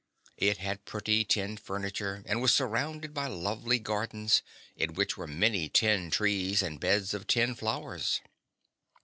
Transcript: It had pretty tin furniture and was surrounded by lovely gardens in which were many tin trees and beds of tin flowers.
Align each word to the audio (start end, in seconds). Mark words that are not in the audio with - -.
It 0.39 0.57
had 0.57 0.83
pretty 0.85 1.23
tin 1.23 1.57
furniture 1.57 2.23
and 2.25 2.41
was 2.41 2.51
surrounded 2.51 3.13
by 3.13 3.27
lovely 3.27 3.77
gardens 3.77 4.41
in 4.75 4.95
which 4.95 5.15
were 5.15 5.27
many 5.27 5.69
tin 5.69 6.09
trees 6.09 6.63
and 6.63 6.79
beds 6.79 7.13
of 7.13 7.27
tin 7.27 7.53
flowers. 7.53 8.19